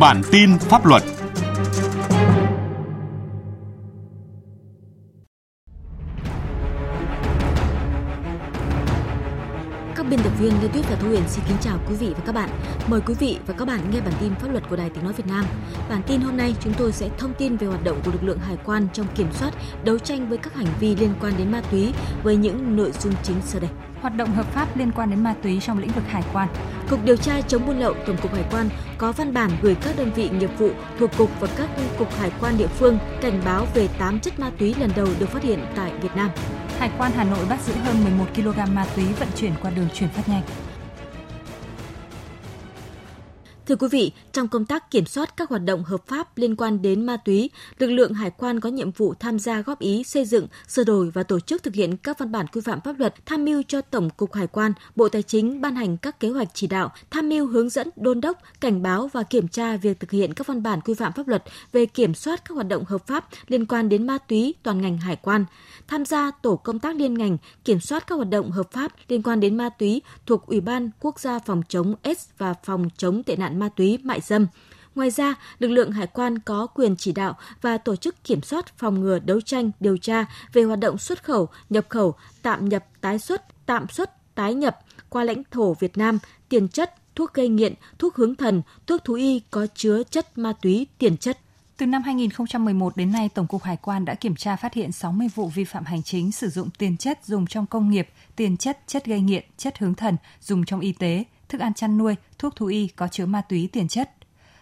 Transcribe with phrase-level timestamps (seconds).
[0.00, 1.02] Bản tin pháp luật
[9.94, 12.22] Các biên tập viên Lê Tuyết và Thu Huyền xin kính chào quý vị và
[12.26, 12.50] các bạn.
[12.86, 15.12] Mời quý vị và các bạn nghe bản tin pháp luật của Đài Tiếng Nói
[15.12, 15.44] Việt Nam.
[15.88, 18.38] Bản tin hôm nay chúng tôi sẽ thông tin về hoạt động của lực lượng
[18.38, 19.54] hải quan trong kiểm soát,
[19.84, 21.92] đấu tranh với các hành vi liên quan đến ma túy
[22.22, 23.70] với những nội dung chính sau đây
[24.02, 26.48] hoạt động hợp pháp liên quan đến ma túy trong lĩnh vực hải quan.
[26.90, 28.68] Cục điều tra chống buôn lậu Tổng cục Hải quan
[28.98, 31.68] có văn bản gửi các đơn vị nghiệp vụ thuộc cục và các
[31.98, 35.28] cục hải quan địa phương cảnh báo về 8 chất ma túy lần đầu được
[35.28, 36.30] phát hiện tại Việt Nam.
[36.78, 39.88] Hải quan Hà Nội bắt giữ hơn 11 kg ma túy vận chuyển qua đường
[39.94, 40.42] chuyển phát nhanh.
[43.66, 46.82] Thưa quý vị, trong công tác kiểm soát các hoạt động hợp pháp liên quan
[46.82, 50.24] đến ma túy, lực lượng hải quan có nhiệm vụ tham gia góp ý xây
[50.24, 53.14] dựng, sửa đổi và tổ chức thực hiện các văn bản quy phạm pháp luật,
[53.26, 56.48] tham mưu cho Tổng cục Hải quan, Bộ Tài chính ban hành các kế hoạch
[56.54, 60.10] chỉ đạo, tham mưu hướng dẫn, đôn đốc, cảnh báo và kiểm tra việc thực
[60.10, 63.06] hiện các văn bản quy phạm pháp luật về kiểm soát các hoạt động hợp
[63.06, 65.44] pháp liên quan đến ma túy toàn ngành hải quan,
[65.88, 69.22] tham gia tổ công tác liên ngành kiểm soát các hoạt động hợp pháp liên
[69.22, 73.22] quan đến ma túy thuộc Ủy ban Quốc gia phòng chống AIDS và phòng chống
[73.22, 74.46] tệ nạn ma túy mại dâm.
[74.94, 78.78] Ngoài ra, lực lượng hải quan có quyền chỉ đạo và tổ chức kiểm soát
[78.78, 82.84] phòng ngừa đấu tranh, điều tra về hoạt động xuất khẩu, nhập khẩu, tạm nhập,
[83.00, 84.78] tái xuất, tạm xuất, tái nhập
[85.08, 89.14] qua lãnh thổ Việt Nam, tiền chất, thuốc gây nghiện, thuốc hướng thần, thuốc thú
[89.14, 91.38] y có chứa chất ma túy, tiền chất.
[91.76, 95.28] Từ năm 2011 đến nay, Tổng cục Hải quan đã kiểm tra phát hiện 60
[95.34, 98.78] vụ vi phạm hành chính sử dụng tiền chất dùng trong công nghiệp, tiền chất,
[98.86, 102.56] chất gây nghiện, chất hướng thần dùng trong y tế, thức ăn chăn nuôi, thuốc
[102.56, 104.10] thú y có chứa ma túy tiền chất.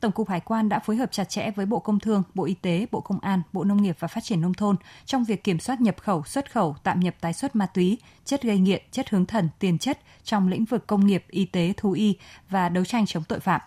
[0.00, 2.54] Tổng cục Hải quan đã phối hợp chặt chẽ với Bộ Công Thương, Bộ Y
[2.54, 5.58] tế, Bộ Công an, Bộ Nông nghiệp và Phát triển Nông thôn trong việc kiểm
[5.58, 9.10] soát nhập khẩu, xuất khẩu, tạm nhập tái xuất ma túy, chất gây nghiện, chất
[9.10, 12.16] hướng thần, tiền chất trong lĩnh vực công nghiệp, y tế, thú y
[12.50, 13.60] và đấu tranh chống tội phạm.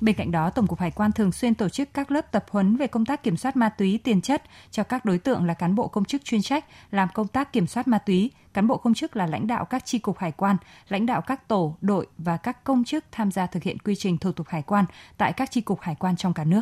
[0.00, 2.76] Bên cạnh đó, Tổng cục Hải quan thường xuyên tổ chức các lớp tập huấn
[2.76, 5.74] về công tác kiểm soát ma túy tiền chất cho các đối tượng là cán
[5.74, 8.94] bộ công chức chuyên trách làm công tác kiểm soát ma túy, cán bộ công
[8.94, 10.56] chức là lãnh đạo các chi cục hải quan,
[10.88, 14.18] lãnh đạo các tổ, đội và các công chức tham gia thực hiện quy trình
[14.18, 14.84] thủ tục hải quan
[15.16, 16.60] tại các chi cục hải quan trong cả nước.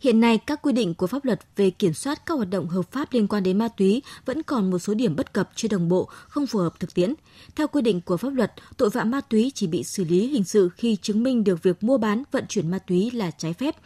[0.00, 2.92] Hiện nay, các quy định của pháp luật về kiểm soát các hoạt động hợp
[2.92, 5.88] pháp liên quan đến ma túy vẫn còn một số điểm bất cập chưa đồng
[5.88, 7.14] bộ, không phù hợp thực tiễn.
[7.56, 10.44] Theo quy định của pháp luật, tội phạm ma túy chỉ bị xử lý hình
[10.44, 13.76] sự khi chứng minh được việc mua bán, vận chuyển ma túy là trái phép.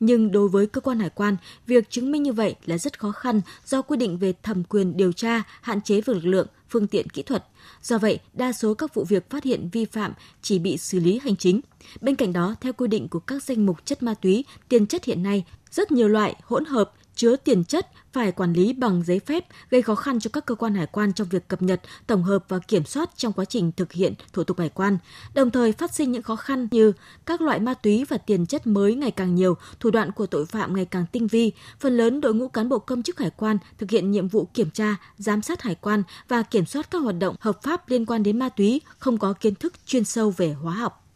[0.00, 3.12] Nhưng đối với cơ quan hải quan, việc chứng minh như vậy là rất khó
[3.12, 6.86] khăn do quy định về thẩm quyền điều tra, hạn chế về lực lượng, phương
[6.86, 7.44] tiện kỹ thuật.
[7.82, 11.20] Do vậy, đa số các vụ việc phát hiện vi phạm chỉ bị xử lý
[11.24, 11.60] hành chính.
[12.00, 15.04] Bên cạnh đó, theo quy định của các danh mục chất ma túy, tiền chất
[15.04, 19.20] hiện nay, rất nhiều loại hỗn hợp chứa tiền chất phải quản lý bằng giấy
[19.20, 22.22] phép, gây khó khăn cho các cơ quan hải quan trong việc cập nhật, tổng
[22.22, 24.98] hợp và kiểm soát trong quá trình thực hiện thủ tục hải quan.
[25.34, 26.92] Đồng thời phát sinh những khó khăn như
[27.26, 30.46] các loại ma túy và tiền chất mới ngày càng nhiều, thủ đoạn của tội
[30.46, 31.52] phạm ngày càng tinh vi.
[31.80, 34.70] Phần lớn đội ngũ cán bộ công chức hải quan thực hiện nhiệm vụ kiểm
[34.70, 38.22] tra, giám sát hải quan và kiểm soát các hoạt động hợp pháp liên quan
[38.22, 41.09] đến ma túy, không có kiến thức chuyên sâu về hóa học.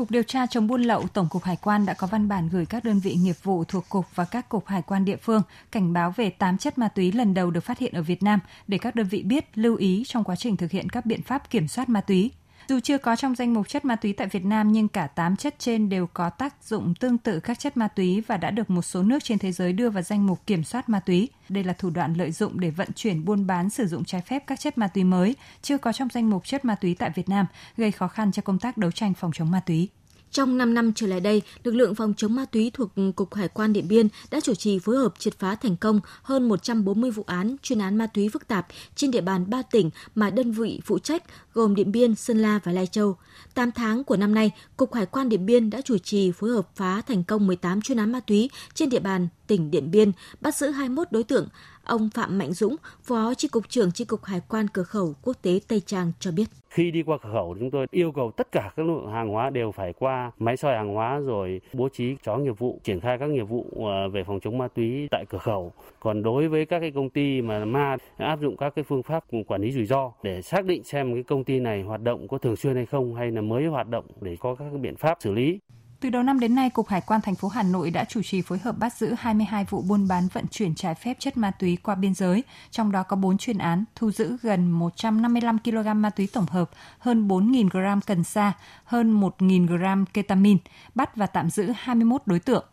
[0.00, 2.66] Cục điều tra chống buôn lậu, Tổng cục Hải quan đã có văn bản gửi
[2.66, 5.92] các đơn vị nghiệp vụ thuộc cục và các cục hải quan địa phương cảnh
[5.92, 8.78] báo về 8 chất ma túy lần đầu được phát hiện ở Việt Nam để
[8.78, 11.68] các đơn vị biết, lưu ý trong quá trình thực hiện các biện pháp kiểm
[11.68, 12.30] soát ma túy.
[12.68, 15.36] Dù chưa có trong danh mục chất ma túy tại Việt Nam nhưng cả 8
[15.36, 18.70] chất trên đều có tác dụng tương tự các chất ma túy và đã được
[18.70, 21.28] một số nước trên thế giới đưa vào danh mục kiểm soát ma túy.
[21.48, 24.44] Đây là thủ đoạn lợi dụng để vận chuyển buôn bán sử dụng trái phép
[24.46, 27.28] các chất ma túy mới chưa có trong danh mục chất ma túy tại Việt
[27.28, 29.88] Nam, gây khó khăn cho công tác đấu tranh phòng chống ma túy.
[30.32, 33.48] Trong 5 năm trở lại đây, lực lượng phòng chống ma túy thuộc Cục Hải
[33.48, 37.24] quan Điện Biên đã chủ trì phối hợp triệt phá thành công hơn 140 vụ
[37.26, 40.80] án chuyên án ma túy phức tạp trên địa bàn 3 tỉnh mà đơn vị
[40.84, 41.22] phụ trách
[41.54, 43.16] gồm Điện Biên, Sơn La và Lai Châu.
[43.54, 46.68] 8 tháng của năm nay, Cục Hải quan Điện Biên đã chủ trì phối hợp
[46.76, 50.54] phá thành công 18 chuyên án ma túy trên địa bàn tỉnh Điện Biên, bắt
[50.54, 51.48] giữ 21 đối tượng.
[51.84, 55.36] Ông Phạm Mạnh Dũng, Phó Chi cục trưởng Chi cục Hải quan cửa khẩu quốc
[55.42, 56.44] tế Tây Trang cho biết.
[56.68, 59.50] Khi đi qua cửa khẩu chúng tôi yêu cầu tất cả các lượng hàng hóa
[59.50, 63.18] đều phải qua máy soi hàng hóa rồi bố trí chó nghiệp vụ triển khai
[63.18, 65.72] các nghiệp vụ ờ, về phòng chống ma túy tại cửa khẩu.
[66.00, 69.24] Còn đối với các cái công ty mà ma áp dụng các cái phương pháp
[69.46, 72.38] quản lý rủi ro để xác định xem cái công ty này hoạt động có
[72.38, 75.32] thường xuyên hay không hay là mới hoạt động để có các biện pháp xử
[75.32, 75.58] lý.
[76.00, 78.42] Từ đầu năm đến nay, Cục Hải quan thành phố Hà Nội đã chủ trì
[78.42, 81.76] phối hợp bắt giữ 22 vụ buôn bán vận chuyển trái phép chất ma túy
[81.82, 86.10] qua biên giới, trong đó có 4 chuyên án, thu giữ gần 155 kg ma
[86.10, 88.52] túy tổng hợp, hơn 4.000 g cần sa,
[88.84, 90.58] hơn 1.000 g ketamin,
[90.94, 92.64] bắt và tạm giữ 21 đối tượng.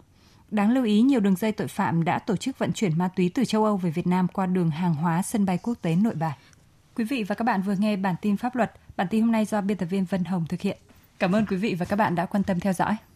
[0.51, 3.31] Đáng lưu ý, nhiều đường dây tội phạm đã tổ chức vận chuyển ma túy
[3.33, 6.15] từ châu Âu về Việt Nam qua đường hàng hóa sân bay quốc tế Nội
[6.15, 6.37] Bài.
[6.95, 8.71] Quý vị và các bạn vừa nghe bản tin pháp luật.
[8.97, 10.77] Bản tin hôm nay do biên tập viên Vân Hồng thực hiện.
[11.19, 12.97] Cảm ơn quý vị và các bạn đã quan tâm theo dõi.